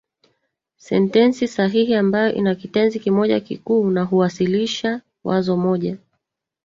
Sentensi 0.77 1.47
sahili 1.47 1.95
ambayo 1.95 2.33
ina 2.33 2.55
kitenzi 2.55 2.99
kimoja 2.99 3.39
kikuu 3.39 3.89
na 3.89 4.03
huwasilisha 4.03 5.01
wazo 5.23 5.57
moja. 5.57 5.97